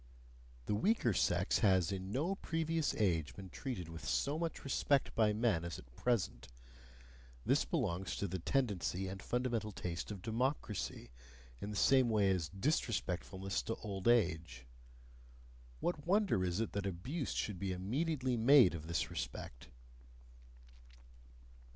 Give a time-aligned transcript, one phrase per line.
[0.65, 5.31] The weaker sex has in no previous age been treated with so much respect by
[5.31, 6.47] men as at present
[7.45, 11.11] this belongs to the tendency and fundamental taste of democracy,
[11.59, 14.65] in the same way as disrespectfulness to old age
[15.81, 19.69] what wonder is it that abuse should be immediately made of this respect?